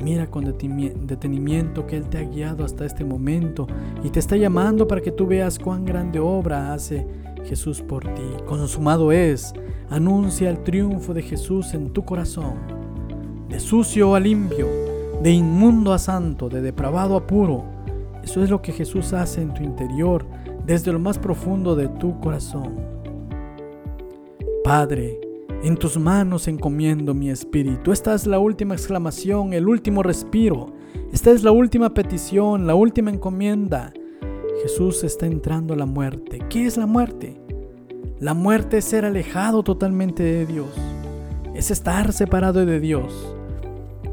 Mira 0.02 0.28
con 0.28 0.44
detenimiento 0.44 1.86
que 1.86 1.96
Él 1.96 2.08
te 2.08 2.18
ha 2.18 2.22
guiado 2.22 2.64
hasta 2.64 2.86
este 2.86 3.04
momento 3.04 3.66
y 4.02 4.10
te 4.10 4.18
está 4.18 4.36
llamando 4.36 4.88
para 4.88 5.00
que 5.00 5.12
tú 5.12 5.26
veas 5.26 5.58
cuán 5.58 5.84
grande 5.84 6.18
obra 6.18 6.72
hace 6.72 7.06
Jesús 7.44 7.82
por 7.82 8.04
ti. 8.14 8.22
Consumado 8.46 9.12
es, 9.12 9.52
anuncia 9.90 10.48
el 10.48 10.62
triunfo 10.62 11.12
de 11.12 11.22
Jesús 11.22 11.74
en 11.74 11.90
tu 11.90 12.04
corazón. 12.04 12.54
De 13.48 13.58
sucio 13.58 14.14
a 14.14 14.20
limpio, 14.20 14.68
de 15.22 15.32
inmundo 15.32 15.92
a 15.92 15.98
santo, 15.98 16.48
de 16.48 16.62
depravado 16.62 17.16
a 17.16 17.26
puro. 17.26 17.64
Eso 18.22 18.42
es 18.42 18.50
lo 18.50 18.62
que 18.62 18.72
Jesús 18.72 19.12
hace 19.12 19.42
en 19.42 19.52
tu 19.52 19.62
interior, 19.62 20.24
desde 20.64 20.92
lo 20.92 21.00
más 21.00 21.18
profundo 21.18 21.74
de 21.74 21.88
tu 21.88 22.20
corazón. 22.20 22.78
Padre, 24.62 25.20
en 25.64 25.76
tus 25.76 25.98
manos 25.98 26.46
encomiendo 26.46 27.12
mi 27.12 27.28
espíritu. 27.28 27.92
Esta 27.92 28.14
es 28.14 28.26
la 28.26 28.38
última 28.38 28.74
exclamación, 28.74 29.52
el 29.52 29.68
último 29.68 30.02
respiro. 30.02 30.72
Esta 31.12 31.32
es 31.32 31.42
la 31.42 31.50
última 31.50 31.92
petición, 31.92 32.66
la 32.66 32.76
última 32.76 33.10
encomienda. 33.10 33.92
Jesús 34.62 35.02
está 35.02 35.26
entrando 35.26 35.74
a 35.74 35.76
la 35.76 35.86
muerte. 35.86 36.38
¿Qué 36.48 36.66
es 36.66 36.76
la 36.76 36.86
muerte? 36.86 37.40
La 38.20 38.34
muerte 38.34 38.76
es 38.76 38.84
ser 38.84 39.06
alejado 39.06 39.62
totalmente 39.62 40.22
de 40.22 40.44
Dios. 40.44 40.68
Es 41.54 41.70
estar 41.70 42.12
separado 42.12 42.66
de 42.66 42.78
Dios. 42.78 43.34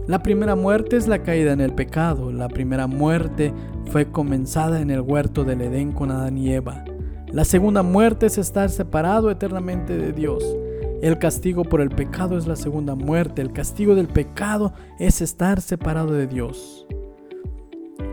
La 0.07 0.23
primera 0.23 0.55
muerte 0.55 0.95
es 0.95 1.09
la 1.09 1.23
caída 1.23 1.51
en 1.51 1.59
el 1.59 1.73
pecado. 1.73 2.31
La 2.31 2.47
primera 2.47 2.87
muerte 2.87 3.53
fue 3.91 4.09
comenzada 4.09 4.79
en 4.79 4.91
el 4.91 5.01
huerto 5.01 5.43
del 5.43 5.59
Edén 5.59 5.91
con 5.91 6.09
Adán 6.09 6.37
y 6.37 6.53
Eva. 6.53 6.85
La 7.27 7.43
segunda 7.43 7.83
muerte 7.83 8.27
es 8.27 8.37
estar 8.37 8.69
separado 8.69 9.29
eternamente 9.29 9.97
de 9.97 10.13
Dios. 10.13 10.41
El 11.01 11.19
castigo 11.19 11.65
por 11.65 11.81
el 11.81 11.89
pecado 11.89 12.37
es 12.37 12.47
la 12.47 12.55
segunda 12.55 12.95
muerte. 12.95 13.41
El 13.41 13.51
castigo 13.51 13.93
del 13.93 14.07
pecado 14.07 14.71
es 14.99 15.19
estar 15.19 15.59
separado 15.59 16.13
de 16.13 16.27
Dios. 16.27 16.87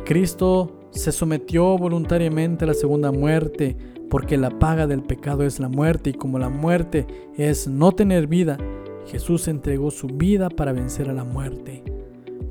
Cristo 0.04 0.73
se 0.94 1.12
sometió 1.12 1.76
voluntariamente 1.76 2.64
a 2.64 2.68
la 2.68 2.74
segunda 2.74 3.12
muerte 3.12 3.76
porque 4.08 4.36
la 4.36 4.50
paga 4.50 4.86
del 4.86 5.02
pecado 5.02 5.44
es 5.44 5.58
la 5.58 5.68
muerte 5.68 6.10
y 6.10 6.14
como 6.14 6.38
la 6.38 6.48
muerte 6.48 7.06
es 7.36 7.66
no 7.66 7.92
tener 7.92 8.26
vida, 8.26 8.58
Jesús 9.06 9.48
entregó 9.48 9.90
su 9.90 10.06
vida 10.06 10.48
para 10.48 10.72
vencer 10.72 11.10
a 11.10 11.12
la 11.12 11.24
muerte. 11.24 11.82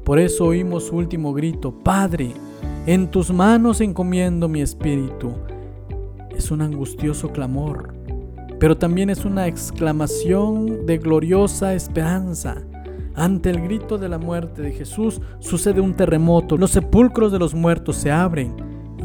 Por 0.03 0.19
eso 0.19 0.45
oímos 0.45 0.87
su 0.87 0.97
último 0.97 1.33
grito, 1.33 1.71
Padre, 1.71 2.31
en 2.85 3.09
tus 3.09 3.31
manos 3.31 3.79
encomiendo 3.79 4.49
mi 4.49 4.61
espíritu 4.61 5.31
es 6.35 6.51
un 6.51 6.61
angustioso 6.61 7.31
clamor, 7.31 7.93
pero 8.59 8.77
también 8.77 9.09
es 9.09 9.23
una 9.23 9.47
exclamación 9.47 10.85
de 10.85 10.97
gloriosa 10.97 11.73
esperanza. 11.73 12.61
Ante 13.15 13.49
el 13.49 13.61
grito 13.61 13.97
de 13.97 14.09
la 14.09 14.17
muerte 14.17 14.61
de 14.61 14.71
Jesús 14.71 15.21
sucede 15.39 15.81
un 15.81 15.93
terremoto, 15.93 16.57
los 16.57 16.71
sepulcros 16.71 17.31
de 17.31 17.39
los 17.39 17.53
muertos 17.53 17.97
se 17.97 18.11
abren 18.11 18.55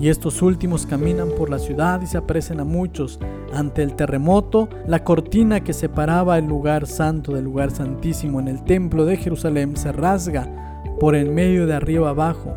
y 0.01 0.09
estos 0.09 0.43
últimos 0.43 0.87
caminan 0.87 1.29
por 1.37 1.51
la 1.51 1.59
ciudad 1.59 2.01
y 2.03 2.07
se 2.07 2.19
aparecen 2.19 2.61
a 2.61 2.65
muchos. 2.65 3.19
Ante 3.53 3.83
el 3.83 3.95
terremoto, 3.95 4.69
la 4.87 5.05
cortina 5.05 5.61
que 5.65 5.73
separaba 5.73 6.39
el 6.39 6.47
lugar 6.47 6.87
santo 6.87 7.35
del 7.35 7.45
lugar 7.45 7.71
santísimo 7.71 8.41
en 8.41 8.49
el 8.49 8.65
templo 8.65 9.05
de 9.05 9.17
Jerusalén 9.17 9.77
se 9.77 9.93
rasga 9.93 10.83
por 11.01 11.15
el 11.15 11.31
medio 11.31 11.67
de 11.67 11.75
arriba 11.75 12.11
abajo 12.11 12.55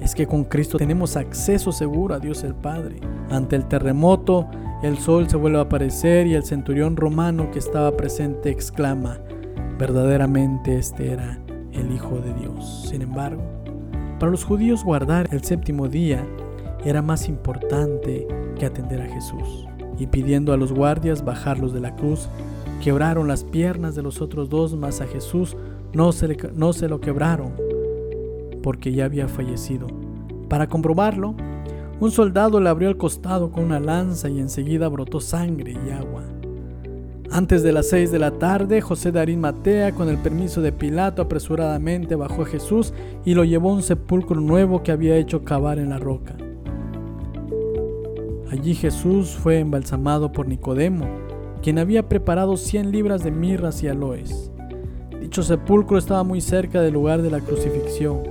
es 0.00 0.14
que 0.14 0.26
con 0.26 0.44
Cristo 0.44 0.78
tenemos 0.78 1.16
acceso 1.16 1.72
seguro 1.72 2.14
a 2.14 2.18
Dios 2.18 2.42
el 2.42 2.54
Padre. 2.54 3.00
Ante 3.30 3.56
el 3.56 3.66
terremoto, 3.66 4.48
el 4.82 4.98
sol 4.98 5.28
se 5.28 5.36
vuelve 5.36 5.58
a 5.58 5.62
aparecer 5.62 6.26
y 6.26 6.34
el 6.34 6.44
centurión 6.44 6.96
romano 6.96 7.50
que 7.50 7.58
estaba 7.58 7.96
presente 7.96 8.50
exclama, 8.50 9.18
verdaderamente 9.80 10.76
este 10.76 11.10
era 11.10 11.40
el 11.72 11.90
Hijo 11.90 12.20
de 12.20 12.34
Dios. 12.34 12.84
Sin 12.90 13.00
embargo, 13.00 13.42
para 14.18 14.30
los 14.30 14.44
judíos 14.44 14.84
guardar 14.84 15.28
el 15.32 15.42
séptimo 15.42 15.88
día 15.88 16.22
era 16.84 17.00
más 17.00 17.28
importante 17.28 18.28
que 18.58 18.66
atender 18.66 19.00
a 19.00 19.08
Jesús. 19.08 19.66
Y 19.98 20.06
pidiendo 20.06 20.52
a 20.52 20.58
los 20.58 20.72
guardias 20.72 21.24
bajarlos 21.24 21.72
de 21.72 21.80
la 21.80 21.96
cruz, 21.96 22.28
quebraron 22.84 23.26
las 23.26 23.42
piernas 23.42 23.94
de 23.94 24.02
los 24.02 24.20
otros 24.20 24.50
dos, 24.50 24.76
mas 24.76 25.00
a 25.00 25.06
Jesús 25.06 25.56
no 25.94 26.12
se, 26.12 26.36
no 26.54 26.74
se 26.74 26.86
lo 26.88 27.00
quebraron 27.00 27.52
porque 28.62 28.92
ya 28.92 29.06
había 29.06 29.28
fallecido. 29.28 29.86
Para 30.50 30.68
comprobarlo, 30.68 31.34
un 32.00 32.10
soldado 32.10 32.60
le 32.60 32.68
abrió 32.68 32.90
el 32.90 32.98
costado 32.98 33.50
con 33.50 33.64
una 33.64 33.80
lanza 33.80 34.28
y 34.28 34.40
enseguida 34.40 34.88
brotó 34.88 35.20
sangre 35.20 35.72
y 35.86 35.90
agua. 35.90 36.22
Antes 37.32 37.62
de 37.62 37.72
las 37.72 37.88
seis 37.88 38.10
de 38.10 38.18
la 38.18 38.32
tarde, 38.32 38.80
José 38.80 39.12
de 39.12 39.20
Arimatea, 39.20 39.92
con 39.92 40.08
el 40.08 40.18
permiso 40.18 40.62
de 40.62 40.72
Pilato, 40.72 41.22
apresuradamente 41.22 42.16
bajó 42.16 42.42
a 42.42 42.46
Jesús 42.46 42.92
y 43.24 43.34
lo 43.34 43.44
llevó 43.44 43.70
a 43.70 43.74
un 43.74 43.84
sepulcro 43.84 44.40
nuevo 44.40 44.82
que 44.82 44.90
había 44.90 45.16
hecho 45.16 45.44
cavar 45.44 45.78
en 45.78 45.90
la 45.90 45.98
roca. 45.98 46.34
Allí 48.50 48.74
Jesús 48.74 49.30
fue 49.30 49.60
embalsamado 49.60 50.32
por 50.32 50.48
Nicodemo, 50.48 51.06
quien 51.62 51.78
había 51.78 52.08
preparado 52.08 52.56
cien 52.56 52.90
libras 52.90 53.22
de 53.22 53.30
mirras 53.30 53.80
y 53.84 53.88
aloes. 53.88 54.50
Dicho 55.20 55.44
sepulcro 55.44 55.98
estaba 55.98 56.24
muy 56.24 56.40
cerca 56.40 56.82
del 56.82 56.94
lugar 56.94 57.22
de 57.22 57.30
la 57.30 57.38
crucifixión. 57.38 58.22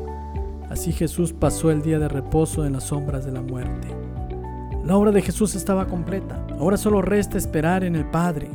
Así 0.70 0.92
Jesús 0.92 1.32
pasó 1.32 1.72
el 1.72 1.82
día 1.82 2.00
de 2.00 2.10
reposo 2.10 2.66
en 2.66 2.74
las 2.74 2.84
sombras 2.84 3.26
de 3.26 3.32
la 3.32 3.42
muerte. 3.42 3.88
La 4.84 4.98
obra 4.98 5.12
de 5.12 5.22
Jesús 5.22 5.56
estaba 5.56 5.88
completa. 5.88 6.46
Ahora 6.60 6.76
solo 6.76 7.02
resta 7.02 7.38
esperar 7.38 7.86
en 7.86 7.96
el 7.96 8.04
Padre. 8.04 8.50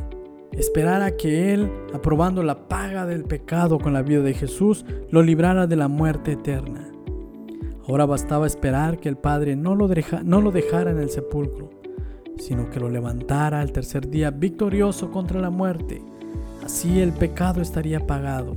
Esperar 0.57 1.01
a 1.01 1.17
que 1.17 1.53
Él, 1.53 1.69
aprobando 1.93 2.41
la 2.43 2.67
paga 2.67 3.05
del 3.05 3.25
pecado 3.25 3.77
con 3.77 3.93
la 3.93 4.01
vida 4.01 4.21
de 4.21 4.33
Jesús, 4.33 4.85
lo 5.11 5.21
librara 5.21 5.67
de 5.67 5.75
la 5.75 5.87
muerte 5.87 6.33
eterna. 6.33 6.89
Ahora 7.87 8.05
bastaba 8.05 8.47
esperar 8.47 8.99
que 8.99 9.09
el 9.09 9.17
Padre 9.17 9.55
no 9.55 9.75
lo, 9.75 9.89
no 10.23 10.41
lo 10.41 10.51
dejara 10.51 10.91
en 10.91 10.99
el 10.99 11.09
sepulcro, 11.09 11.69
sino 12.37 12.69
que 12.69 12.79
lo 12.79 12.89
levantara 12.89 13.61
al 13.61 13.71
tercer 13.71 14.09
día 14.09 14.31
victorioso 14.31 15.11
contra 15.11 15.39
la 15.39 15.49
muerte. 15.49 16.01
Así 16.63 16.99
el 16.99 17.11
pecado 17.11 17.61
estaría 17.61 18.07
pagado 18.07 18.55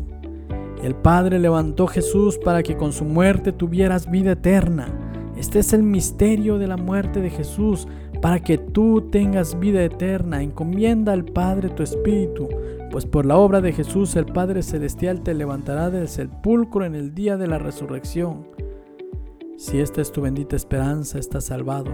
El 0.82 0.94
Padre 0.94 1.38
levantó 1.38 1.86
Jesús 1.86 2.38
para 2.38 2.62
que 2.62 2.76
con 2.76 2.92
su 2.92 3.04
muerte 3.04 3.52
tuvieras 3.52 4.10
vida 4.10 4.32
eterna. 4.32 4.88
Este 5.36 5.58
es 5.58 5.72
el 5.72 5.82
misterio 5.82 6.58
de 6.58 6.68
la 6.68 6.76
muerte 6.76 7.20
de 7.20 7.30
Jesús, 7.30 7.86
para 8.20 8.40
que 8.40 8.58
tú 8.58 9.08
tengas 9.10 9.58
vida 9.58 9.82
eterna. 9.84 10.42
Encomienda 10.42 11.12
al 11.12 11.24
Padre 11.24 11.68
tu 11.70 11.82
espíritu, 11.82 12.48
pues 12.90 13.06
por 13.06 13.26
la 13.26 13.36
obra 13.36 13.60
de 13.60 13.72
Jesús 13.72 14.16
el 14.16 14.26
Padre 14.26 14.62
Celestial 14.62 15.22
te 15.22 15.34
levantará 15.34 15.90
del 15.90 16.08
sepulcro 16.08 16.84
en 16.84 16.94
el 16.94 17.14
día 17.14 17.36
de 17.36 17.46
la 17.46 17.58
resurrección. 17.58 18.46
Si 19.56 19.80
esta 19.80 20.00
es 20.00 20.12
tu 20.12 20.22
bendita 20.22 20.56
esperanza, 20.56 21.18
estás 21.18 21.44
salvado. 21.44 21.90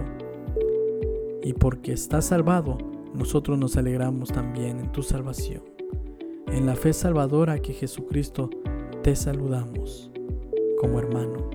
Y 1.43 1.53
porque 1.53 1.93
estás 1.93 2.25
salvado, 2.25 2.77
nosotros 3.13 3.57
nos 3.57 3.77
alegramos 3.77 4.29
también 4.29 4.79
en 4.79 4.91
tu 4.91 5.03
salvación. 5.03 5.63
En 6.47 6.65
la 6.65 6.75
fe 6.75 6.93
salvadora 6.93 7.59
que 7.59 7.73
Jesucristo 7.73 8.49
te 9.03 9.15
saludamos 9.15 10.11
como 10.79 10.99
hermano. 10.99 11.49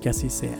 Que 0.00 0.08
así 0.08 0.30
sea. 0.30 0.58